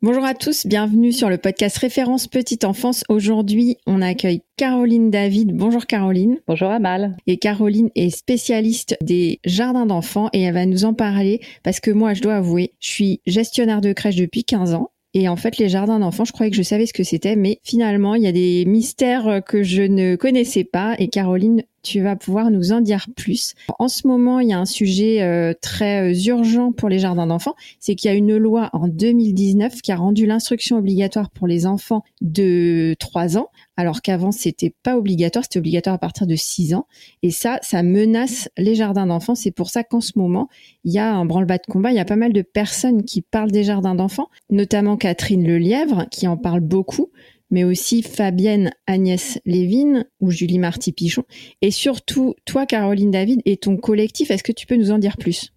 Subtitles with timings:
[0.00, 3.02] Bonjour à tous, bienvenue sur le podcast Référence Petite Enfance.
[3.08, 5.56] Aujourd'hui, on accueille Caroline David.
[5.56, 6.38] Bonjour Caroline.
[6.46, 7.16] Bonjour Amal.
[7.26, 11.90] Et Caroline est spécialiste des jardins d'enfants et elle va nous en parler parce que
[11.90, 15.58] moi, je dois avouer, je suis gestionnaire de crèche depuis 15 ans et en fait,
[15.58, 18.28] les jardins d'enfants, je croyais que je savais ce que c'était, mais finalement, il y
[18.28, 20.94] a des mystères que je ne connaissais pas.
[20.98, 23.54] Et Caroline, tu vas pouvoir nous en dire plus.
[23.78, 27.26] En ce moment, il y a un sujet euh, très euh, urgent pour les jardins
[27.26, 31.46] d'enfants, c'est qu'il y a une loi en 2019 qui a rendu l'instruction obligatoire pour
[31.46, 36.36] les enfants de 3 ans, alors qu'avant c'était pas obligatoire, c'était obligatoire à partir de
[36.36, 36.86] 6 ans.
[37.22, 39.34] Et ça, ça menace les jardins d'enfants.
[39.34, 40.48] C'est pour ça qu'en ce moment,
[40.84, 41.90] il y a un branle-bas de combat.
[41.90, 46.06] Il y a pas mal de personnes qui parlent des jardins d'enfants, notamment Catherine Lelièvre,
[46.10, 47.10] qui en parle beaucoup
[47.50, 51.24] mais aussi Fabienne Agnès Lévin ou Julie Marty Pichon.
[51.62, 55.16] Et surtout, toi, Caroline David, et ton collectif, est-ce que tu peux nous en dire
[55.16, 55.52] plus?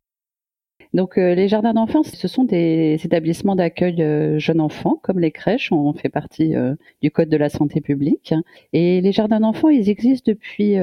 [0.93, 5.31] Donc euh, les jardins d'enfants, ce sont des établissements d'accueil euh, jeunes enfants, comme les
[5.31, 8.33] crèches, on fait partie euh, du Code de la santé publique.
[8.73, 10.75] Et les jardins d'enfants, ils existent depuis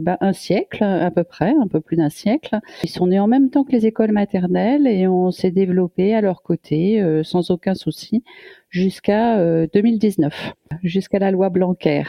[0.00, 2.58] bah, un siècle à peu près, un peu plus d'un siècle.
[2.84, 6.20] Ils sont nés en même temps que les écoles maternelles et on s'est développé à
[6.20, 8.22] leur côté sans aucun souci
[8.76, 12.04] jusqu'à 2019, jusqu'à la loi Blanquer.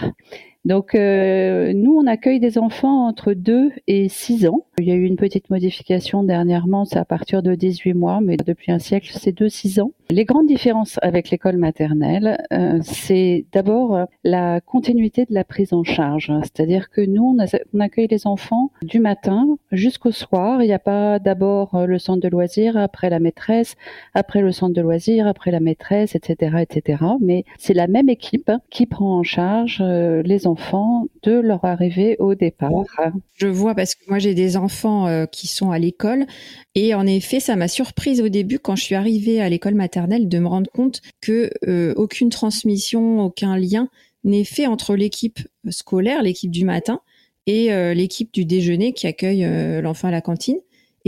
[0.68, 4.66] Donc euh, nous, on accueille des enfants entre 2 et 6 ans.
[4.80, 8.36] Il y a eu une petite modification dernièrement, c'est à partir de 18 mois, mais
[8.36, 9.94] depuis un siècle, c'est 2-6 ans.
[10.10, 15.86] Les grandes différences avec l'école maternelle, euh, c'est d'abord la continuité de la prise en
[15.86, 16.34] charge.
[16.44, 17.38] C'est-à-dire que nous,
[17.74, 20.62] on, accueille les enfants du matin jusqu'au soir.
[20.62, 23.76] Il n'y a pas d'abord le centre de loisirs, après la maîtresse,
[24.14, 27.04] après le centre de loisirs, après la maîtresse, etc., etc.
[27.22, 32.16] Mais c'est la même équipe qui prend en charge euh, les enfants de leur arrivée
[32.20, 32.72] au départ.
[33.34, 36.26] Je vois parce que moi j'ai des enfants euh, qui sont à l'école
[36.76, 40.28] et en effet, ça m'a surprise au début quand je suis arrivée à l'école maternelle
[40.28, 43.90] de me rendre compte que euh, aucune transmission, aucun lien
[44.24, 45.40] n'est fait entre l'équipe
[45.70, 47.02] scolaire, l'équipe du matin,
[47.46, 49.48] et l'équipe du déjeuner qui accueille
[49.82, 50.58] l'enfant à la cantine.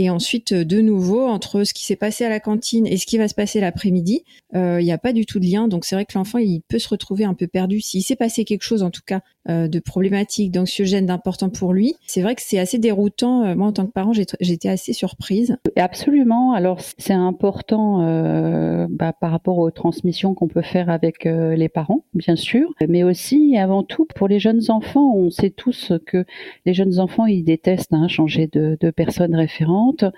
[0.02, 3.18] Et ensuite, de nouveau, entre ce qui s'est passé à la cantine et ce qui
[3.18, 4.24] va se passer l'après-midi,
[4.54, 5.68] il n'y a pas du tout de lien.
[5.68, 7.82] Donc c'est vrai que l'enfant, il peut se retrouver un peu perdu.
[7.82, 11.94] S'il s'est passé quelque chose, en tout cas, euh, de problématiques, d'anxiogènes, d'important pour lui.
[12.06, 13.42] C'est vrai que c'est assez déroutant.
[13.42, 15.56] Euh, moi, en tant que parent, j'étais assez surprise.
[15.76, 16.52] Absolument.
[16.52, 22.04] Alors, c'est important euh, bah, par rapport aux transmissions qu'on peut faire avec les parents,
[22.12, 25.14] bien sûr, mais aussi, avant tout, pour les jeunes enfants.
[25.14, 26.26] On sait tous que
[26.66, 29.34] les jeunes enfants, ils détestent hein, changer de, de personnes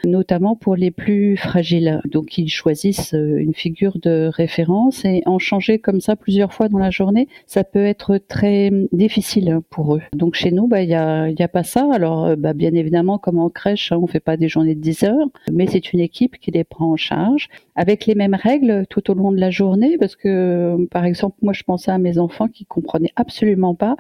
[0.05, 2.01] notamment pour les plus fragiles.
[2.07, 6.79] Donc, ils choisissent une figure de référence et en changer comme ça plusieurs fois dans
[6.79, 10.03] la journée, ça peut être très difficile difficile pour eux.
[10.15, 11.87] Donc chez nous, bah il y a, y a pas ça.
[11.93, 14.81] Alors euh, bah, bien évidemment, comme en crèche, hein, on fait pas des journées de
[14.81, 18.87] 10 heures, mais c'est une équipe qui les prend en charge avec les mêmes règles
[18.89, 19.99] tout au long de la journée.
[19.99, 23.97] Parce que par exemple, moi je pensais à mes enfants qui comprenaient absolument pas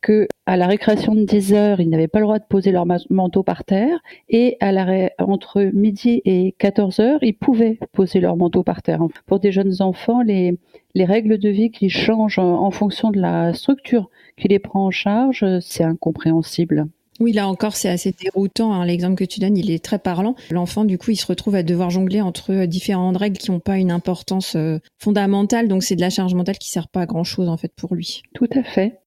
[0.00, 2.86] que à la récréation de 10 heures, ils n'avaient pas le droit de poser leur
[3.10, 3.98] manteau par terre,
[4.28, 9.00] et à la entre midi et 14 heures, ils pouvaient poser leur manteau par terre.
[9.26, 10.58] Pour des jeunes enfants, les
[10.94, 14.90] les règles de vie qui changent en fonction de la structure qui les prend en
[14.90, 16.86] charge, c'est incompréhensible.
[17.20, 18.72] Oui, là encore, c'est assez déroutant.
[18.72, 18.84] Hein.
[18.84, 20.34] L'exemple que tu donnes, il est très parlant.
[20.50, 23.78] L'enfant, du coup, il se retrouve à devoir jongler entre différentes règles qui n'ont pas
[23.78, 25.68] une importance euh, fondamentale.
[25.68, 27.94] Donc, c'est de la charge mentale qui sert pas à grand chose, en fait, pour
[27.94, 28.22] lui.
[28.34, 28.98] Tout à fait.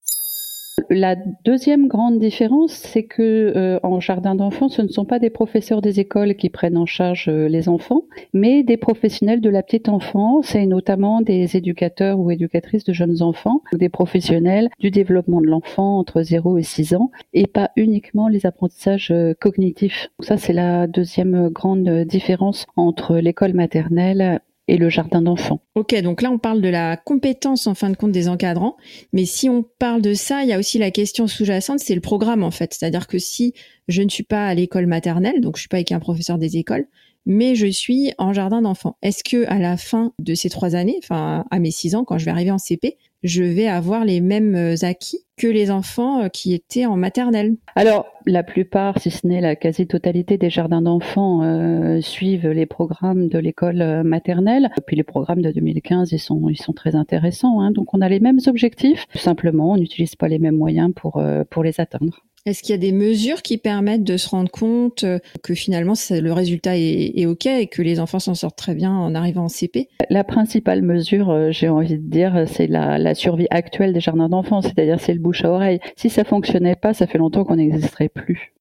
[0.90, 5.30] La deuxième grande différence, c'est que euh, en jardin d'enfants, ce ne sont pas des
[5.30, 8.04] professeurs des écoles qui prennent en charge euh, les enfants,
[8.34, 13.22] mais des professionnels de la petite enfance et notamment des éducateurs ou éducatrices de jeunes
[13.22, 18.28] enfants des professionnels du développement de l'enfant entre 0 et 6 ans et pas uniquement
[18.28, 20.10] les apprentissages euh, cognitifs.
[20.20, 25.62] ça, c'est la deuxième grande différence entre l'école maternelle et le jardin d'enfants.
[25.76, 28.78] Ok, donc là on parle de la compétence en fin de compte des encadrants,
[29.14, 32.02] mais si on parle de ça, il y a aussi la question sous-jacente, c'est le
[32.02, 32.74] programme en fait.
[32.74, 33.54] C'est-à-dire que si
[33.88, 36.58] je ne suis pas à l'école maternelle, donc je suis pas avec un professeur des
[36.58, 36.88] écoles,
[37.28, 38.96] mais je suis en jardin d'enfants.
[39.04, 42.18] Est-ce que à la fin de ces trois années, enfin à mes six ans, quand
[42.18, 46.24] je vais arriver en CP, je vais avoir les mêmes euh, acquis que les enfants
[46.24, 47.58] euh, qui étaient en maternelle?
[47.76, 53.28] Alors, la plupart, si ce n'est la quasi-totalité des jardins d'enfants, euh, suivent les programmes
[53.28, 54.70] de l'école maternelle.
[54.78, 57.60] Et puis les programmes de 2015, ils sont, ils sont très intéressants.
[57.60, 57.72] Hein.
[57.72, 59.06] Donc on a les mêmes objectifs.
[59.16, 62.24] Simplement, on n'utilise pas les mêmes moyens pour, pour les atteindre.
[62.48, 65.96] Est-ce qu'il y a des mesures qui permettent de se rendre compte euh, que finalement
[66.10, 69.50] le résultat est, OK et que les enfants s'en sortent très bien en arrivant en
[69.50, 74.30] CP La principale mesure, euh, j'ai envie de dire, c'est la, survie actuelle des jardins
[74.30, 75.82] d'enfants, c'est-à-dire c'est le bouche à oreille.
[75.98, 78.54] Si ça fonctionnait pas, ça fait longtemps qu'on n'existerait plus.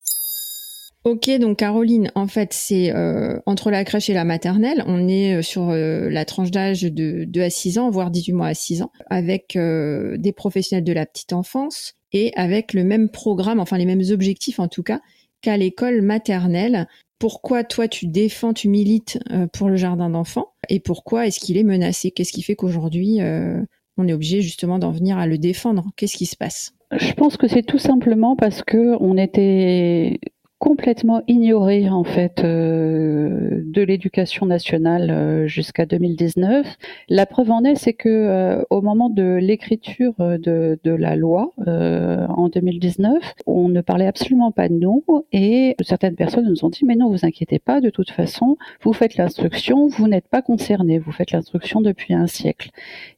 [1.04, 5.42] Ok, donc Caroline, en fait, c'est euh, entre la crèche et la maternelle, on est
[5.42, 8.90] sur la tranche d'âge de 2 à 6 ans, voire 18 mois à 6 ans,
[9.08, 14.02] avec des professionnels de la petite enfance, et avec le même programme, enfin les mêmes
[14.10, 15.00] objectifs en tout cas,
[15.40, 16.88] qu'à l'école maternelle.
[17.18, 21.56] Pourquoi toi tu défends, tu milites euh, pour le jardin d'enfants et pourquoi est-ce qu'il
[21.56, 22.10] est menacé?
[22.10, 23.62] Qu'est-ce qui fait qu'aujourd'hui euh,
[23.96, 25.90] on est obligé justement d'en venir à le défendre?
[25.96, 26.74] Qu'est-ce qui se passe?
[26.92, 30.20] Je pense que c'est tout simplement parce que on était
[30.58, 36.66] complètement ignoré en fait euh, de l'éducation nationale euh, jusqu'à 2019.
[37.10, 42.48] La preuve en est, c'est que euh, au moment de l'écriture de, la loi en
[42.48, 46.96] 2019, on ne parlait absolument pas de nous et certaines personnes nous ont dit mais
[46.96, 51.12] non, vous inquiétez pas, de toute façon, vous faites l'instruction, vous n'êtes pas concerné, vous
[51.12, 52.70] faites l'instruction depuis un siècle.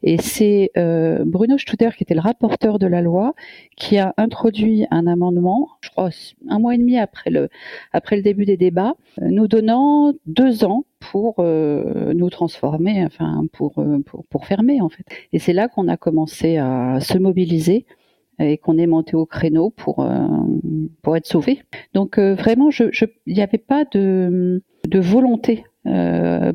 [0.03, 0.73] Et c'est
[1.25, 3.35] Bruno Studer qui était le rapporteur de la loi
[3.77, 6.11] qui a introduit un amendement, je crois
[6.49, 7.28] un mois et demi après
[7.93, 13.45] après le début des débats, euh, nous donnant deux ans pour euh, nous transformer, enfin
[13.53, 15.05] pour, euh, pour, pour fermer en fait.
[15.33, 17.87] Et c'est là qu'on a commencé à se mobiliser
[18.41, 20.09] et qu'on est monté au créneau pour
[21.03, 21.61] pour être sauvé.
[21.93, 25.65] Donc vraiment, il n'y avait pas de, de volonté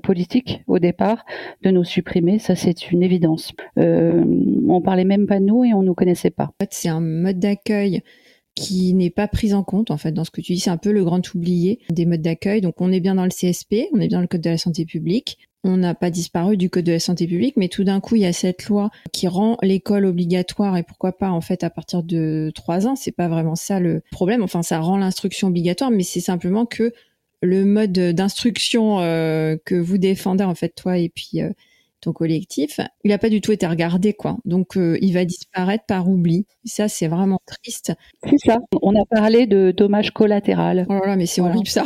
[0.01, 1.25] politique au départ
[1.61, 3.51] de nous supprimer, ça c'est une évidence.
[3.75, 6.51] On parlait même pas nous et on nous connaissait pas.
[6.69, 8.01] C'est un mode d'accueil
[8.55, 10.59] qui n'est pas prise en compte en fait dans ce que tu dis.
[10.59, 12.61] C'est un peu le grand oublié des modes d'accueil.
[12.61, 14.57] Donc on est bien dans le CSP, on est bien dans le code de la
[14.57, 15.39] santé publique.
[15.65, 18.23] On n'a pas disparu du code de la santé publique, mais tout d'un coup il
[18.23, 22.03] y a cette loi qui rend l'école obligatoire et pourquoi pas en fait à partir
[22.03, 22.95] de trois ans.
[22.95, 24.43] C'est pas vraiment ça le problème.
[24.43, 26.91] Enfin ça rend l'instruction obligatoire, mais c'est simplement que
[27.41, 31.49] le mode d'instruction euh, que vous défendez en fait toi et puis euh,
[32.03, 34.37] ton collectif, il n'a pas du tout été regardé, quoi.
[34.45, 36.45] Donc, euh, il va disparaître par oubli.
[36.65, 37.93] Ça, c'est vraiment triste.
[38.23, 38.59] C'est ça.
[38.81, 40.83] On a parlé de dommages collatéraux.
[40.89, 41.83] Oh là là, mais c'est horrible, ça.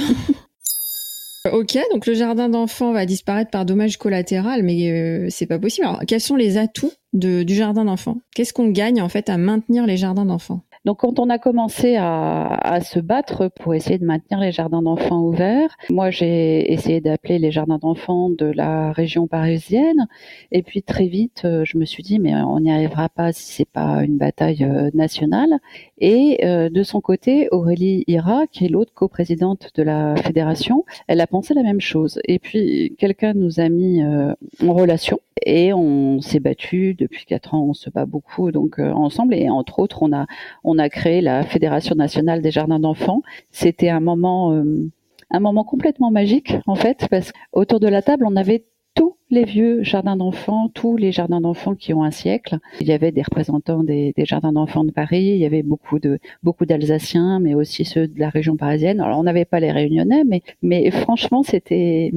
[1.52, 5.88] ok, donc le jardin d'enfants va disparaître par dommage collatéral, mais euh, c'est pas possible.
[5.88, 8.18] Alors, quels sont les atouts du jardin d'enfants?
[8.36, 10.62] Qu'est-ce qu'on gagne, en fait, à maintenir les jardins d'enfants?
[10.88, 15.20] Donc quand on a commencé à, se battre pour essayer de maintenir les jardins d'enfants
[15.20, 20.08] ouverts, moi j'ai essayé d'appeler les jardins d'enfants de la région parisienne.
[20.54, 23.52] Et puis très vite euh, je me suis dit mais on n'y arrivera pas si
[23.52, 25.60] c'est pas une bataille euh, nationale.
[25.98, 31.20] Et euh, de son côté Aurélie Ira qui est l'autre coprésidente de la fédération, elle
[31.20, 32.22] a pensé la même chose.
[32.24, 37.64] Et puis quelqu'un nous a mis en relation et on s'est battu depuis quatre ans,
[37.70, 40.26] on se bat beaucoup donc ensemble et entre autres on a
[40.64, 43.22] on a créé la Fédération nationale des jardins d'enfants.
[43.52, 44.90] C'était un moment, euh,
[45.32, 48.66] un moment complètement magique en fait, parce qu'autour de la table, on avait
[48.98, 52.58] tous les vieux jardins d'enfants, tous les jardins d'enfants qui ont un siècle.
[52.82, 56.20] Il y avait des représentants des, jardins d'enfants de Paris, il y avait beaucoup de
[56.44, 59.00] beaucoup d'Alsaciens, mais aussi ceux de la région parisienne.
[59.00, 60.24] Alors on n'avait pas les Réunionnais,
[60.62, 62.12] mais franchement c'était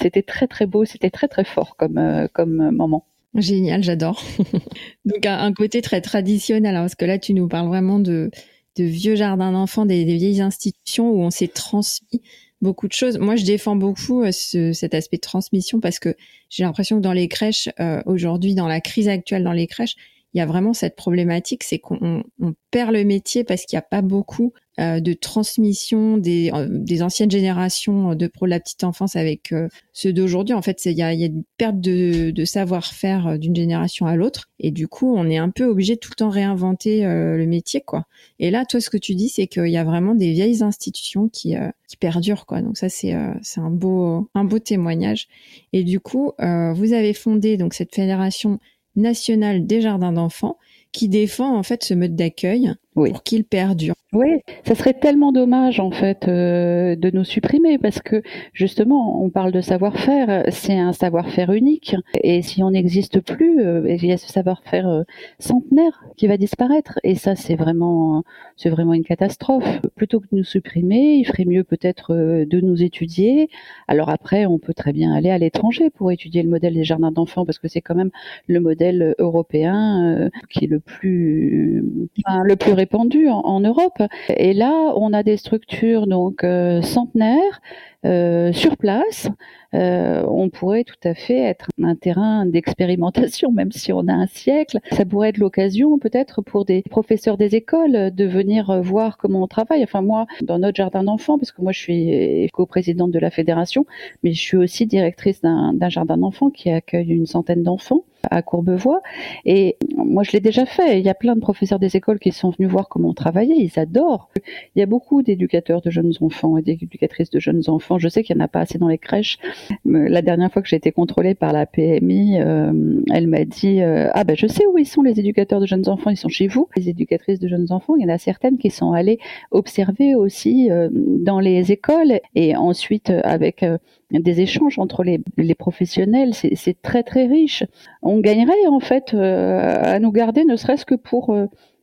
[0.00, 3.04] c'était très très beau, c'était très très fort comme euh, comme moment.
[3.34, 4.22] Génial, j'adore.
[5.06, 8.30] Donc un, côté très traditionnel, hein, parce que là tu nous parles vraiment de,
[8.76, 12.22] de vieux jardins d'enfants, des, vieilles institutions où on s'est transmis
[12.62, 13.18] beaucoup de choses.
[13.18, 16.14] Moi, je défends beaucoup euh, cet aspect de transmission parce que
[16.48, 19.96] j'ai l'impression que dans les crèches, euh, aujourd'hui, dans la crise actuelle dans les crèches,
[20.32, 22.24] il y a vraiment cette problématique, c'est qu'on
[22.70, 27.30] perd le métier parce qu'il n'y a pas beaucoup de transmission des, euh, des, anciennes
[27.30, 30.54] générations de pro de la petite enfance avec euh, ceux d'aujourd'hui.
[30.54, 34.16] En fait, il y a, y a, une perte de, de savoir-faire d'une génération à
[34.16, 37.46] l'autre, et du coup, on est un peu obligé de tout le temps réinventer le
[37.46, 38.04] métier, quoi.
[38.38, 41.28] Et là, toi, ce que tu dis, c'est qu'il y a vraiment des vieilles institutions
[41.28, 41.54] qui,
[41.88, 42.62] qui perdurent, quoi.
[42.62, 45.28] Donc ça, c'est c'est un beau un beau témoignage.
[45.72, 48.58] Et du coup, vous avez fondé donc cette fédération
[48.96, 50.58] nationale des jardins d'enfants
[50.92, 53.94] qui défend en fait ce mode d'accueil pour qu'il perdure.
[54.14, 59.30] Oui, ça serait tellement dommage en fait euh, de nous supprimer parce que justement on
[59.30, 64.12] parle de savoir-faire, c'est un savoir-faire unique et si on n'existe plus, euh, il y
[64.12, 65.02] a ce savoir-faire euh,
[65.38, 68.22] centenaire qui va disparaître et ça c'est vraiment
[68.58, 69.80] c'est vraiment une catastrophe.
[69.96, 73.48] Plutôt que de nous supprimer, il ferait mieux peut-être de nous étudier.
[73.88, 77.12] Alors après, on peut très bien aller à l'étranger pour étudier le modèle des jardins
[77.12, 78.10] d'enfants parce que c'est quand même
[78.46, 81.82] le modèle européen qui est le plus
[82.26, 84.01] enfin, le plus répandu en Europe.
[84.28, 87.60] Et là, on a des structures donc euh, centenaires
[88.04, 89.28] euh, sur place.
[89.74, 94.26] Euh, on pourrait tout à fait être un terrain d'expérimentation, même si on a un
[94.26, 94.78] siècle.
[94.90, 99.46] Ça pourrait être l'occasion peut-être pour des professeurs des écoles de venir voir comment on
[99.46, 99.82] travaille.
[99.84, 103.86] Enfin moi, dans notre jardin d'enfants, parce que moi je suis co-présidente de la fédération,
[104.22, 109.00] mais je suis aussi directrice d'un jardin d'enfants qui accueille une centaine d'enfants à Courbevoie.
[109.44, 111.00] Et moi, je l'ai déjà fait.
[111.00, 113.56] Il y a plein de professeurs des écoles qui sont venus voir comment on travaillait.
[113.56, 114.30] Ils adorent.
[114.74, 117.91] Il y a beaucoup d'éducateurs de jeunes enfants et d'éducatrices de jeunes enfants.
[117.98, 119.38] Je sais qu'il n'y en a pas assez dans les crèches.
[119.84, 124.10] La dernière fois que j'ai été contrôlée par la PMI, euh, elle m'a dit euh,
[124.14, 126.10] ah ben je sais où ils sont les éducateurs de jeunes enfants.
[126.10, 126.68] Ils sont chez vous.
[126.76, 129.18] Les éducatrices de jeunes enfants, il y en a certaines qui sont allées
[129.50, 133.64] observer aussi euh, dans les écoles et ensuite avec
[134.10, 137.64] des échanges entre les, professionnels, c'est très très riche.
[138.02, 141.34] On gagnerait en fait à nous garder, ne serait-ce que pour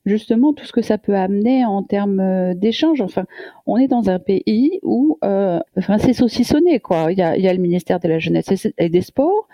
[0.10, 3.02] justement tout ce que ça peut amener en termes euh, d'échanges.
[3.02, 3.26] Enfin,
[3.66, 7.12] on est dans un pays où, enfin, c'est saucissonné quoi.
[7.12, 9.48] Il y a, le ministère de la jeunesse et des sports.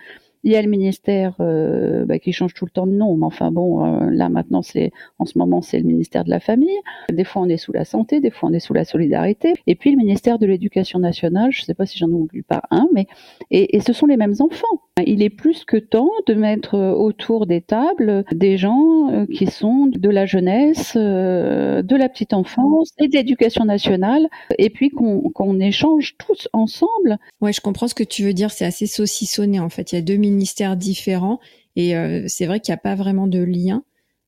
[0.45, 3.25] Il y a le ministère euh, bah, qui change tout le temps de nom, mais
[3.25, 6.77] enfin bon, euh, là maintenant c'est, en ce moment c'est le ministère de la famille.
[7.11, 9.53] Des fois on est sous la santé, des fois on est sous la solidarité.
[9.65, 12.61] Et puis le ministère de l'Éducation nationale, je ne sais pas si j'en oublie pas
[12.69, 13.07] un, mais
[13.49, 14.81] et, ce sont les mêmes enfants.
[15.05, 19.87] Il est plus que temps de mettre autour des tables des gens euh, qui sont
[19.87, 25.59] de la jeunesse, de la petite enfance et de l'éducation nationale, et puis qu'on, qu'on
[25.59, 27.17] échange tous ensemble.
[27.41, 28.51] Ouais, je comprends ce que tu veux dire.
[28.51, 29.91] C'est assez saucissonné en fait.
[29.91, 31.39] Il y a deux ministères différents
[31.75, 33.83] et euh, c'est vrai qu'il n'y a pas vraiment de lien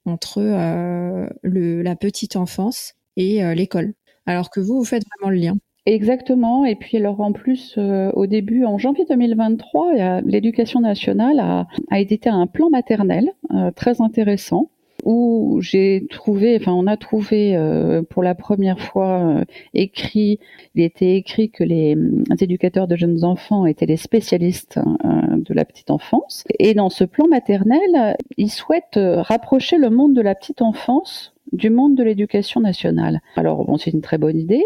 [0.06, 3.94] entre euh, le, la petite enfance et euh, l'école.
[4.26, 5.58] Alors que vous, vous faites vraiment le lien.
[5.88, 6.66] Exactement.
[6.66, 11.66] Et puis alors en plus, au début, en janvier 2023, l'éducation nationale a,
[11.98, 13.32] édité un plan maternel
[13.76, 14.70] très intéressant
[15.08, 20.40] où j'ai trouvé, enfin on a trouvé euh, pour la première fois euh, écrit,
[20.76, 21.96] il était écrit que les,
[22.42, 26.44] éducateurs de jeunes enfants étaient les spécialistes euh, de la petite enfance.
[26.60, 31.70] Et dans ce plan maternel, ils souhaitent rapprocher le monde de la petite enfance du
[31.70, 33.22] monde de l'éducation nationale.
[33.38, 34.64] Alors bon, c'est une très bonne idée.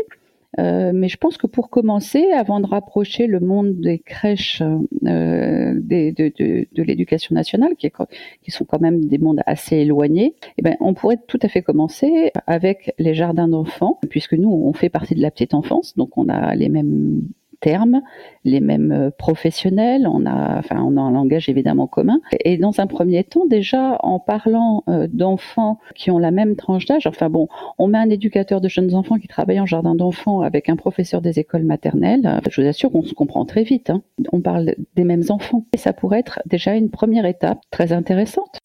[0.59, 5.73] Euh, mais je pense que pour commencer, avant de rapprocher le monde des crèches euh,
[5.73, 7.93] de, de, de l'éducation nationale, qui, est,
[8.41, 11.61] qui, sont quand même des mondes assez éloignés, eh ben, on pourrait tout à fait
[11.61, 16.17] commencer avec les jardins d'enfants, puisque nous, on fait partie de la petite enfance, donc
[16.17, 17.21] on a les mêmes
[17.61, 18.01] termes,
[18.43, 22.19] les mêmes euh, professionnels, on a, enfin, on a un langage évidemment commun.
[22.43, 26.85] Et dans un premier temps, déjà, en parlant euh, d'enfants qui ont la même tranche
[26.85, 30.41] d'âge, enfin bon, on met un éducateur de jeunes enfants qui travaille en jardin d'enfants
[30.41, 32.41] avec un professeur des écoles maternelles.
[32.49, 33.89] Je vous assure qu'on se comprend très vite.
[33.89, 34.01] Hein.
[34.31, 35.65] On parle des mêmes enfants.
[35.73, 38.59] Et ça pourrait être déjà une première étape très intéressante.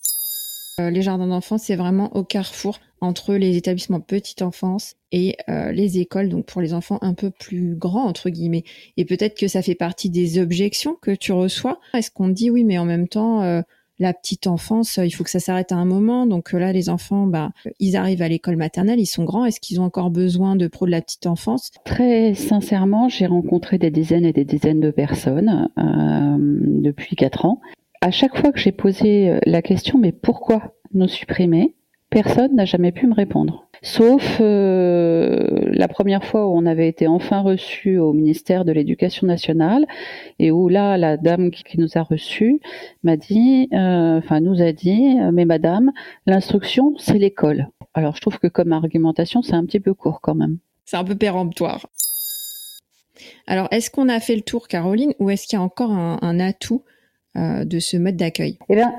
[0.78, 5.72] Euh, les jardins d'enfants, c'est vraiment au carrefour entre les établissements petite enfance et euh,
[5.72, 8.64] les écoles, donc pour les enfants un peu plus grands, entre guillemets.
[8.98, 11.80] Et peut-être que ça fait partie des objections que tu reçois.
[11.94, 13.62] Est-ce qu'on dit oui, mais en même temps, euh,
[13.98, 16.26] la petite enfance, il faut que ça s'arrête à un moment.
[16.26, 19.46] Donc là, les enfants, bah, ils arrivent à l'école maternelle, ils sont grands.
[19.46, 21.70] Est-ce qu'ils ont encore besoin de pro de la petite enfance?
[21.86, 27.62] Très sincèrement, j'ai rencontré des dizaines et des dizaines de personnes depuis quatre ans
[28.00, 31.74] à chaque fois que j'ai posé euh, la question, mais pourquoi nous supprimer
[32.08, 33.68] Personne n'a jamais pu me répondre.
[33.82, 39.26] Sauf euh, la première fois où on avait été enfin reçu au ministère de l'Éducation
[39.26, 39.86] nationale
[40.38, 42.60] et où là, la dame qui, nous a reçus
[43.02, 45.90] m'a dit, euh, enfin nous a dit, mais madame,
[46.26, 47.68] l'instruction, c'est l'école.
[47.92, 50.58] Alors je trouve que comme argumentation, c'est un petit peu court quand même.
[50.84, 51.86] C'est un peu péremptoire.
[53.46, 56.40] Alors, est-ce qu'on a fait le tour, Caroline, ou est-ce qu'il y a encore un
[56.40, 56.84] atout
[57.36, 58.92] de ce mode d'accueil Eh bien,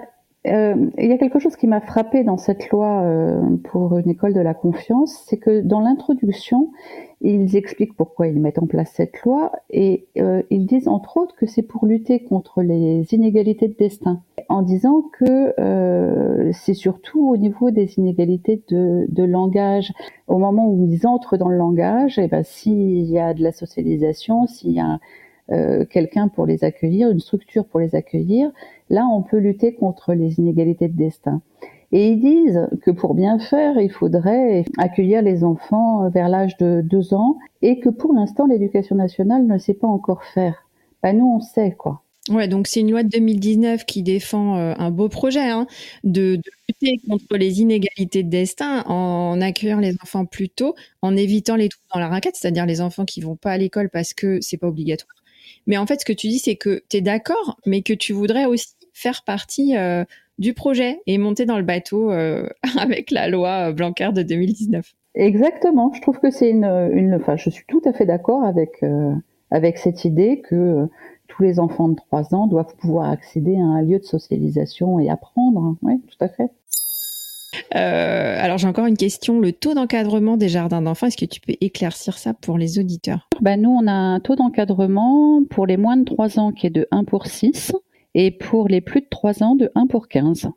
[0.48, 4.10] euh, il y a quelque chose qui m'a frappé dans cette loi euh, pour une
[4.10, 6.72] école de la confiance, c'est que dans l'introduction,
[7.20, 11.48] ils expliquent pourquoi ils mettent en place cette loi et ils disent entre autres que
[11.48, 17.72] c'est pour lutter contre les inégalités de destin, en disant que c'est surtout au niveau
[17.72, 19.94] des inégalités de, langage.
[20.27, 23.41] Au moment où ils entrent dans le langage, et eh ben s'il y a de
[23.41, 25.00] la socialisation, s'il y a
[25.51, 28.51] euh, quelqu'un pour les accueillir, une structure pour les accueillir,
[28.89, 31.42] là on peut lutter contre les inégalités de destin.
[31.92, 36.82] Et ils disent que pour bien faire, il faudrait accueillir les enfants vers l'âge de
[36.82, 40.66] deux ans et que pour l'instant, l'éducation nationale ne sait pas encore faire.
[41.01, 42.01] Bah, nous, on sait quoi.
[42.30, 45.66] Ouais, donc c'est une loi de 2019 qui défend euh, un beau projet hein,
[46.04, 51.16] de, de, lutter contre les inégalités de destin en accueillant les enfants plus tôt, en
[51.16, 54.13] évitant les trous dans la raquette, c'est-à-dire les enfants qui vont pas à l'école parce
[54.13, 55.16] que c'est pas obligatoire.
[55.67, 58.13] Mais en fait, ce que tu dis, c'est que tu es d'accord, mais que tu
[58.13, 60.05] voudrais aussi faire partie euh,
[60.39, 64.95] du projet et monter dans le bateau euh, avec la loi Blanquer de 2019.
[65.15, 65.91] Exactement.
[65.93, 69.13] Je trouve que c'est une, une, enfin, je suis tout à fait d'accord avec euh,
[69.50, 70.88] avec cette idée que
[71.27, 75.09] tous les enfants de 3 ans doivent pouvoir accéder à un lieu de socialisation et
[75.09, 75.75] apprendre.
[75.81, 76.50] Oui, tout à fait.
[77.75, 79.39] Euh, alors j'ai encore une question.
[79.39, 83.27] Le taux d'encadrement des jardins d'enfants, est-ce que tu peux éclaircir ça pour les auditeurs?
[83.41, 86.71] Ben, Nous, on a un taux d'encadrement pour les moins de 3 ans qui est
[86.71, 87.74] de 1 pour 6
[88.15, 90.50] et pour les plus de 3 ans de 1 pour 15.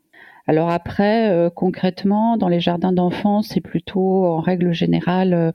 [0.47, 5.53] Alors après, euh, concrètement, dans les jardins d'enfants, c'est plutôt en règle générale euh,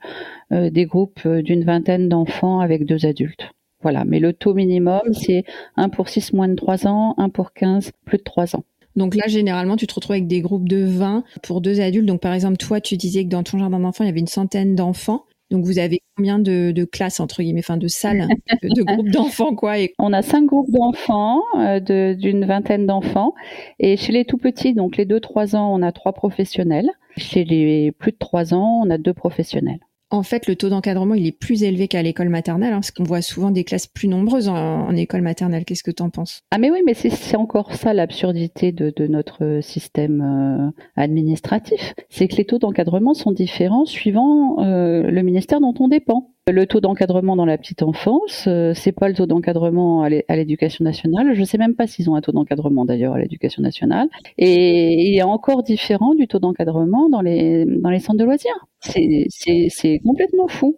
[0.52, 3.50] euh, des groupes d'une vingtaine d'enfants avec deux adultes.
[3.82, 5.44] Voilà, mais le taux minimum, c'est
[5.76, 8.64] 1 pour 6 moins de 3 ans, 1 pour 15 plus de 3 ans.
[8.96, 12.06] Donc là, généralement, tu te retrouves avec des groupes de 20 pour deux adultes.
[12.06, 14.26] Donc par exemple, toi, tu disais que dans ton jardin d'enfants, il y avait une
[14.26, 15.24] centaine d'enfants.
[15.50, 18.26] Donc vous avez combien de, de classes entre guillemets, enfin de salles,
[18.62, 19.74] de, groupes d'enfants quoi.
[20.00, 23.32] On a cinq groupes d'enfants, euh, d'une vingtaine d'enfants,
[23.78, 26.90] et chez les tout petits, donc les deux trois ans, on a trois professionnels.
[27.16, 31.14] Chez les plus de trois ans, on a deux professionnels en fait, le taux d'encadrement,
[31.14, 34.06] il est plus élevé qu'à l'école maternelle, hein, parce qu'on voit souvent des classes plus
[34.06, 35.64] nombreuses en, école maternelle.
[35.64, 36.42] Qu'est-ce que tu en penses?
[36.50, 41.94] Ah mais oui, mais c'est encore ça l'absurdité de, notre système euh, administratif.
[42.08, 46.32] C'est que les taux d'encadrement sont différents suivant euh, le ministère dont on dépend.
[46.48, 50.84] Le taux d'encadrement dans la petite enfance, euh, c'est pas le taux d'encadrement à l'éducation
[50.84, 51.34] nationale.
[51.34, 54.08] Je sais même pas s'ils ont un taux d'encadrement d'ailleurs à l'éducation nationale.
[54.38, 57.66] Et il est encore différent du taux d'encadrement dans les
[57.98, 58.66] centres de loisirs.
[58.92, 60.76] C'est complètement fou.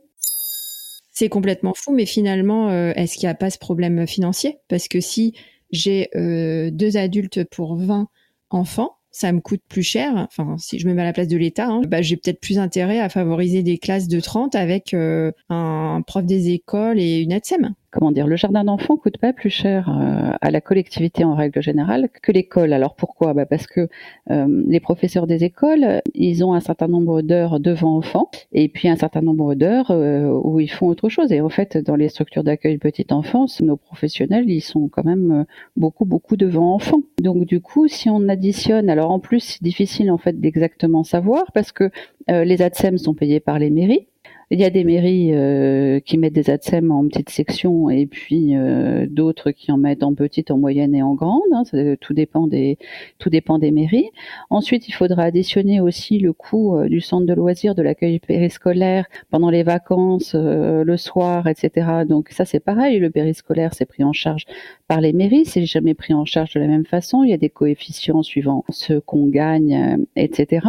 [1.12, 4.58] C'est complètement fou, mais finalement, euh, est-ce qu'il n'y a pas ce problème financier?
[4.68, 5.34] Parce que si
[5.70, 8.08] j'ai euh, deux adultes pour 20
[8.50, 10.12] enfants, ça me coûte plus cher.
[10.16, 12.58] Enfin, si je me mets à la place de l'État, hein, bah, j'ai peut-être plus
[12.58, 17.32] intérêt à favoriser des classes de 30 avec euh, un prof des écoles et une
[17.32, 21.34] ATSEM comment dire, le jardin d'enfants coûte pas plus cher euh, à la collectivité en
[21.34, 22.72] règle générale que l'école.
[22.72, 23.32] Alors pourquoi?
[23.32, 23.88] Bah Parce que
[24.30, 28.88] euh, les professeurs des écoles, ils ont un certain nombre d'heures devant enfants et puis
[28.88, 31.32] un certain nombre d'heures euh, où ils font autre chose.
[31.32, 35.46] Et en fait, dans les structures d'accueil petite enfance, nos professionnels, ils sont quand même
[35.76, 37.02] beaucoup, beaucoup devant enfants.
[37.22, 41.44] Donc du coup, si on additionne, alors en plus, c'est difficile en fait d'exactement savoir
[41.52, 41.90] parce que
[42.28, 44.06] les ATSEM sont payés par les mairies.
[44.50, 48.56] Il y a des mairies euh, qui mettent des ATSEM en petite section et puis
[48.56, 51.42] euh, d'autres qui en mettent en petite, en moyenne et en grande.
[51.52, 51.64] Hein,
[52.00, 52.78] tout dépend des
[53.18, 54.08] tout dépend des mairies.
[54.48, 59.04] Ensuite, il faudra additionner aussi le coût euh, du centre de loisirs, de l'accueil périscolaire
[59.30, 62.04] pendant les vacances, le soir, etc.
[62.08, 62.98] Donc ça c'est pareil.
[63.00, 64.46] Le périscolaire c'est pris en charge
[64.86, 67.22] par les mairies, c'est jamais pris en charge de la même façon.
[67.22, 70.66] Il y a des coefficients suivant ce qu'on gagne, etc.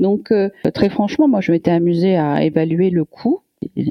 [0.00, 0.32] Donc
[0.74, 3.19] très franchement, moi je m'étais amusée à évaluer le coût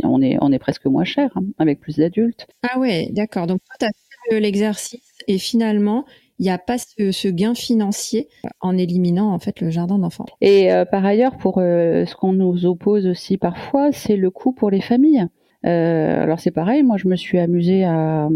[0.03, 2.47] on est, on est presque moins cher hein, avec plus d'adultes.
[2.63, 3.47] Ah ouais, d'accord.
[3.47, 3.89] Donc tu as
[4.29, 6.05] fait l'exercice et finalement,
[6.39, 8.29] il n'y a pas ce, gain financier
[8.61, 10.25] en éliminant en fait le jardin d'enfants.
[10.41, 14.53] Et euh, par ailleurs, pour euh, ce qu'on nous oppose aussi parfois, c'est le coût
[14.53, 15.27] pour les familles.
[15.65, 18.29] Euh, alors c'est pareil, moi je me suis amusée à,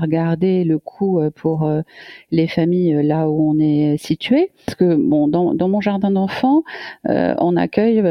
[0.00, 1.80] regarder le coût euh, pour euh,
[2.30, 6.62] les familles là où on est situé, parce que bon, dans, dans mon jardin d'enfants,
[7.06, 8.02] on accueille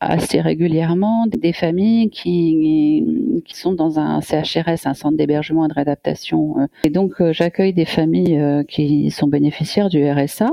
[0.00, 5.74] assez régulièrement des familles qui, qui sont dans un CHRS, un centre d'hébergement et de
[5.74, 6.68] réadaptation.
[6.84, 10.50] Et donc j'accueille des familles qui sont bénéficiaires du RSA.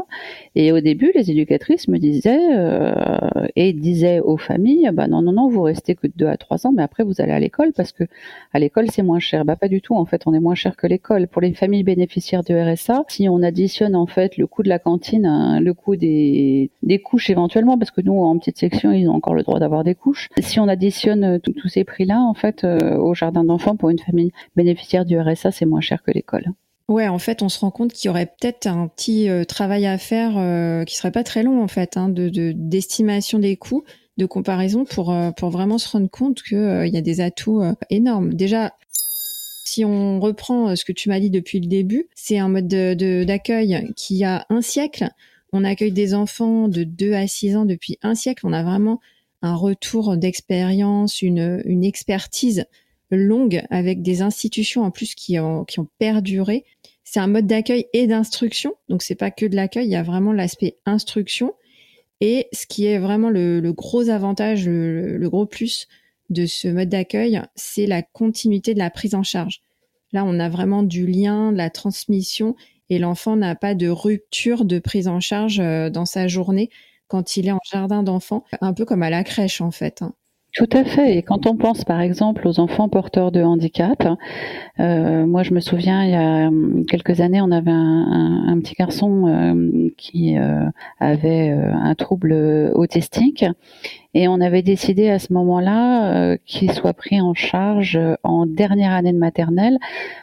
[0.56, 2.40] Et au début, les éducatrices me disaient
[3.56, 6.45] et disaient aux familles, bah non non non, vous restez que de deux à trois
[6.66, 8.04] ans, mais après vous allez à l'école parce que
[8.54, 9.46] à l'école c'est moins cher.
[9.46, 11.28] Bah pas du tout en fait, on est moins cher que l'école.
[11.28, 14.80] Pour les familles bénéficiaires du RSA, si on additionne en fait le coût de la
[14.80, 19.08] cantine, hein, le coût des, des couches éventuellement, parce que nous en petite section ils
[19.08, 20.30] ont encore le droit d'avoir des couches.
[20.40, 24.00] Si on additionne euh, tous ces prix-là en fait euh, au jardin d'enfants pour une
[24.00, 26.46] famille bénéficiaire du RSA, c'est moins cher que l'école.
[26.88, 29.88] Ouais, en fait, on se rend compte qu'il y aurait peut-être un petit euh, travail
[29.88, 33.84] à faire euh, qui serait pas très long en fait, hein, de d'estimation des coûts
[34.18, 37.62] de comparaison pour, euh, pour vraiment se rendre compte qu'il euh, y a des atouts
[37.62, 38.34] euh, énormes.
[38.34, 38.76] Déjà,
[39.66, 43.92] si on reprend ce que tu m'as dit depuis le début, c'est un mode d'accueil
[43.96, 45.10] qui a un siècle.
[45.52, 48.46] On accueille des enfants de 2 à 6 ans depuis un siècle.
[48.46, 49.02] On a vraiment
[49.42, 52.66] un retour d'expérience, une, une expertise
[53.12, 56.64] longue avec des institutions en plus qui ont, qui ont perduré.
[57.04, 58.76] c'est un mode d'accueil et d'instruction.
[58.88, 61.54] Donc c'est pas que de l'accueil, il y a vraiment l'aspect instruction.
[62.22, 65.88] Et ce qui est vraiment le, gros avantage, le, gros plus
[66.30, 69.62] de ce mode d'accueil, c'est la continuité de la prise en charge.
[70.12, 72.56] Là, on a vraiment du lien, de la transmission,
[72.90, 76.70] et l'enfant n'a pas de rupture de prise en charge euh, dans sa journée
[77.08, 80.02] quand il est en jardin d'enfants, un peu comme à la crèche en fait.
[80.02, 80.14] Hein.
[80.56, 81.18] Tout à fait.
[81.18, 84.08] Et quand on pense par exemple aux enfants porteurs de handicap,
[84.80, 88.74] euh, moi je me souviens il y a hum, quelques années, on avait un, petit
[88.74, 90.66] garçon euh, qui euh,
[91.02, 92.32] avait un trouble
[92.74, 93.44] autistique
[94.16, 99.14] et on avait décidé à ce moment-là qu'il soit pris en charge en dernière année
[99.14, 99.78] de maternelle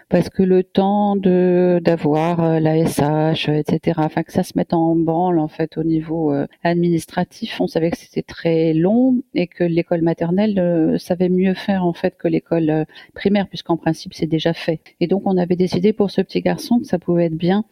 [0.09, 4.97] parce que le temps de d'avoir la SH, etc., enfin que ça se mette en
[4.97, 10.03] branle en fait au niveau administratif, on savait que c'était très long et que l'école
[10.03, 14.53] maternelle euh, savait mieux faire en fait que l'école euh, primaire, puisqu'en principe c'est déjà
[14.53, 14.81] fait.
[15.01, 17.65] Et donc on avait décidé pour ce petit garçon que ça pouvait être bien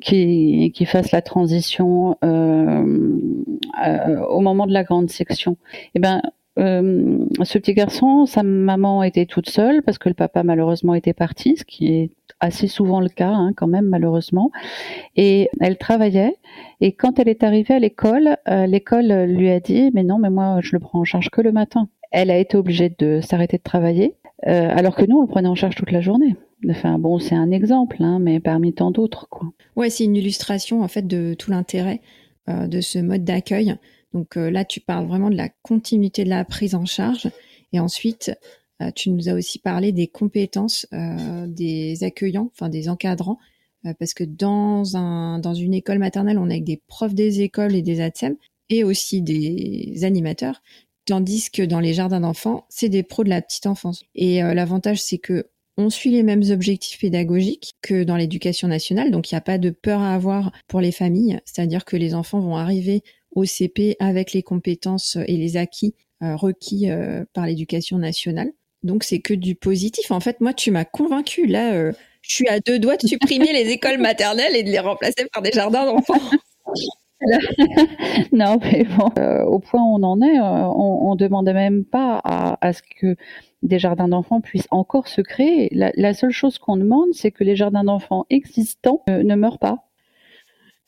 [0.00, 2.84] qu'il fasse la transition euh,
[4.28, 5.56] au moment de la grande section.
[5.94, 6.22] Eh ben
[6.56, 11.56] ce petit garçon, sa maman était toute seule parce que le papa malheureusement était parti,
[11.56, 14.50] ce qui est assez souvent le cas hein, quand même malheureusement.
[15.14, 16.34] Et elle travaillait
[16.80, 20.58] et quand elle est arrivée à l'école, l'école lui a dit mais non mais moi
[20.60, 23.62] je le prends en charge que le matin elle a été obligée de s'arrêter de
[23.62, 24.14] travailler,
[24.46, 26.36] euh, alors que nous, on le prenait en charge toute la journée.
[26.68, 29.52] Enfin bon, c'est un exemple, hein, mais parmi tant d'autres, quoi.
[29.76, 32.00] Ouais, c'est une illustration en fait de tout l'intérêt
[32.48, 33.76] euh, de ce mode d'accueil.
[34.12, 37.30] Donc euh, là, tu parles vraiment de la continuité de la prise en charge,
[37.72, 38.32] et ensuite,
[38.94, 40.86] tu nous as aussi parlé des compétences
[41.48, 43.38] des accueillants, enfin des encadrants,
[43.98, 47.82] parce que dans un dans une école maternelle, on a des profs des écoles et
[47.82, 48.36] des ATSEM,
[48.70, 50.62] et aussi des animateurs
[51.08, 54.04] Tandis que dans les jardins d'enfants, c'est des pros de la petite enfance.
[54.14, 55.46] Et euh, l'avantage, c'est que
[55.78, 59.56] on suit les mêmes objectifs pédagogiques que dans l'éducation nationale, donc il n'y a pas
[59.56, 63.02] de peur à avoir pour les familles, c'est-à-dire que les enfants vont arriver
[63.42, 68.50] au avec les compétences et les acquis euh, requis euh, par l'éducation nationale.
[68.82, 70.10] Donc c'est que du positif.
[70.10, 71.46] En fait, moi, tu m'as convaincu.
[71.46, 75.26] Là, je suis à deux doigts de supprimer les écoles maternelles et de les remplacer
[75.32, 76.20] par des jardins d'enfants.
[78.32, 81.84] non, mais bon, euh, au point où on en est, euh, on, ne demandait même
[81.84, 83.16] pas à, ce que
[83.62, 85.68] des jardins d'enfants puissent encore se créer.
[85.72, 89.87] La, seule chose qu'on demande, c'est que les jardins d'enfants existants euh, ne meurent pas.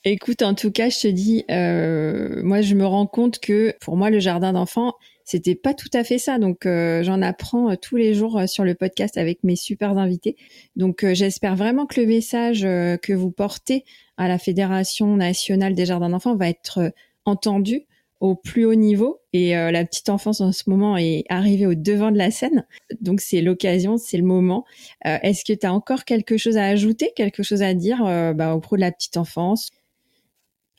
[0.05, 4.11] Écoute, en tout cas, je te dis, moi, je me rends compte que pour moi,
[4.11, 6.39] le jardin d'enfants, c'était pas tout à fait ça.
[6.39, 10.37] Donc, j'en apprends tous les jours sur le podcast avec mes super invités.
[10.75, 13.85] Donc, j'espère vraiment que le message que vous portez
[14.21, 16.91] à la Fédération nationale des jardins d'enfants va être euh,
[17.25, 17.87] entendu
[18.21, 21.75] au plus haut niveau et euh, la petite enfance en ce moment est arrivée au
[21.75, 22.67] devant de la scène.
[23.01, 24.67] Donc c'est l'occasion, c'est le moment.
[25.07, 28.55] Euh, est-ce que tu as encore quelque chose à ajouter, quelque chose à dire bah,
[28.55, 29.71] au pro de la petite enfance?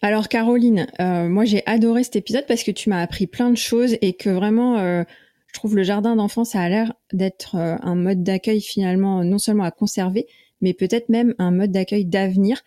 [0.01, 3.97] Alors Caroline, moi j'ai adoré cet épisode parce que tu m'as appris plein de choses
[4.01, 8.61] et que vraiment je trouve le jardin d'enfants ça a l'air d'être un mode d'accueil
[8.61, 10.27] finalement non seulement à conserver
[10.61, 12.61] mais peut-être même un mode d'accueil d'avenir.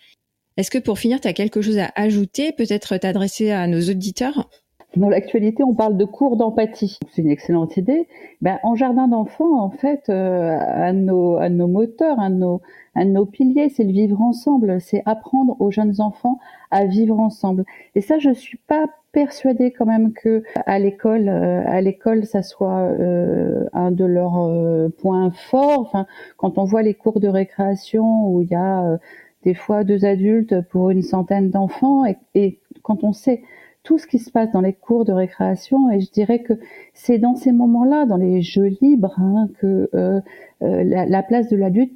[0.57, 4.49] Est-ce que pour finir, tu as quelque chose à ajouter, peut-être t'adresser à nos auditeurs?
[4.97, 6.99] Dans l'actualité, on parle de cours d'empathie.
[7.11, 8.07] C'est une excellente idée.
[8.43, 12.63] Ben, en jardin d'enfants, en fait, euh, un, de nos, nos moteurs, un de nos,
[12.95, 14.81] un de nos piliers, c'est le vivre ensemble.
[14.81, 16.39] C'est apprendre aux jeunes enfants
[16.71, 17.65] à vivre ensemble.
[17.95, 22.43] Et ça, je suis pas persuadée quand même que à l'école, euh, à l'école, ça
[22.43, 25.81] soit euh, un de leurs points forts.
[25.81, 28.99] Enfin, quand on voit les cours de récréation où il y a
[29.45, 32.05] des fois deux adultes pour une centaine d'enfants.
[32.35, 33.43] Et, quand on sait
[33.85, 36.55] tout ce qui se passe dans les cours de récréation, et je dirais que
[36.95, 40.21] c'est dans ces moments-là, dans les jeux libres, hein, que euh,
[40.63, 41.93] euh, la, place de l'adulte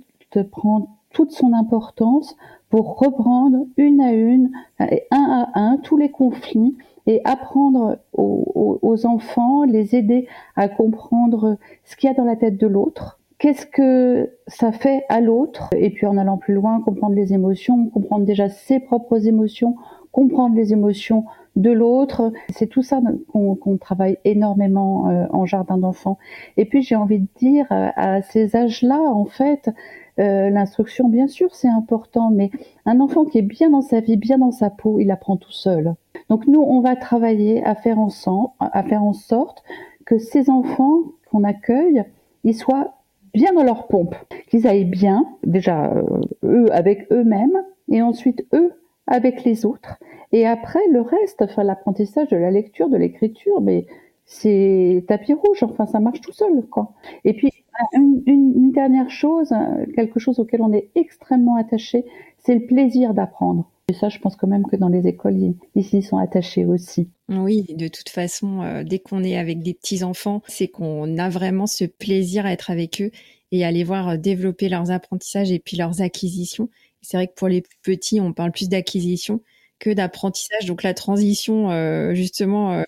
[0.50, 2.36] prend toute son importance
[2.68, 8.78] pour reprendre une à une, et un à un, tous les conflits et apprendre aux,
[8.82, 13.18] aux enfants, les aider à comprendre ce qu'il y a dans la tête de l'autre,
[13.38, 17.86] qu'est-ce que ça fait à l'autre et puis en allant plus loin comprendre les émotions
[17.86, 19.76] comprendre déjà ses propres émotions
[20.12, 21.24] comprendre les émotions
[21.56, 23.00] de l'autre c'est tout ça
[23.32, 26.18] qu'on travaille énormément euh, en jardin d'enfants
[26.56, 29.70] et puis j'ai envie de dire à ces âges-là en fait
[30.18, 32.50] euh, l'instruction bien sûr c'est important mais
[32.86, 35.52] un enfant qui est bien dans sa vie bien dans sa peau il apprend tout
[35.52, 35.94] seul
[36.28, 38.08] donc nous on va travailler à faire en,
[38.60, 39.62] à faire en sorte
[40.04, 42.04] que ces enfants qu'on accueille
[42.44, 42.94] ils soient
[43.34, 44.14] bien dans leur pompe,
[44.48, 48.72] qu'ils aillent bien, déjà euh, eux avec eux-mêmes, et ensuite eux
[49.06, 49.98] avec les autres.
[50.32, 53.86] Et après, le reste, enfin l'apprentissage de la lecture, de l'écriture, mais
[54.26, 56.92] c'est tapis rouge, enfin ça marche tout seul, quoi.
[57.24, 57.50] Et puis
[57.94, 59.52] une, dernière chose,
[59.94, 62.04] quelque chose auquel on est extrêmement attaché,
[62.38, 63.70] c'est le plaisir d'apprendre.
[63.88, 67.08] Et ça, je pense quand même que dans les écoles, ils s'y sont attachés aussi.
[67.28, 71.28] Oui, de toute façon, euh, dès qu'on est avec des petits enfants, c'est qu'on a
[71.30, 73.10] vraiment ce plaisir à être avec eux
[73.50, 76.68] et à les voir euh, développer leurs apprentissages et puis leurs acquisitions.
[77.00, 79.40] C'est vrai que pour les petits, on parle plus d'acquisition
[79.78, 80.66] que d'apprentissage.
[80.66, 82.84] Donc la transition, euh, justement,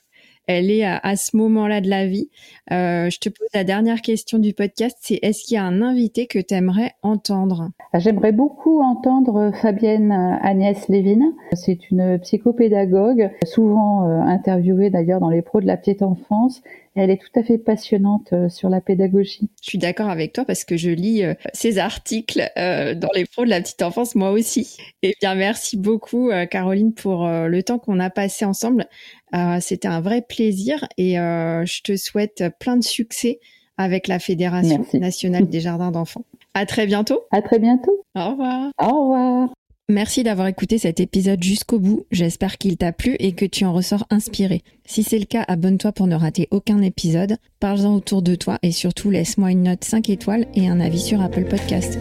[0.46, 2.29] elle est à, ce moment-là de la vie.
[2.72, 5.81] Euh, je te pose la dernière question du podcast, c'est est-ce qu'il y a un
[5.83, 7.70] invité que tu aimerais entendre?
[7.94, 11.33] J'aimerais beaucoup entendre Fabienne Agnès Lévin.
[11.53, 16.62] C'est une psychopédagogue, souvent euh, interviewée d'ailleurs dans les pros de la petite enfance
[16.96, 19.48] elle est tout à fait passionnante euh, sur la pédagogie.
[19.62, 21.22] Je suis d'accord avec toi parce que je lis
[21.53, 24.76] ces articles dans les pros de la petite enfance moi aussi.
[25.03, 28.88] Et eh bien merci beaucoup Caroline pour le temps qu'on a passé ensemble.
[29.35, 33.40] Euh, c'était un vrai plaisir et euh, je te souhaite plein de succès
[33.77, 36.25] avec la Fédération nationale des jardins d'enfants.
[36.55, 37.23] À très bientôt.
[37.31, 38.05] À très bientôt.
[38.16, 38.71] Au revoir.
[38.79, 39.49] Au revoir.
[39.88, 42.05] Merci d'avoir écouté cet épisode jusqu'au bout.
[42.12, 44.62] J'espère qu'il t'a plu et que tu en ressors inspiré.
[44.87, 47.38] Si c'est le cas, abonne-toi pour ne rater aucun épisode.
[47.59, 51.21] Parle-en autour de toi et surtout laisse-moi une note 5 étoiles et un avis sur
[51.21, 51.99] Apple Podcast.